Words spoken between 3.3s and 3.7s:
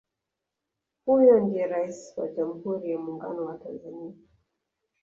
wa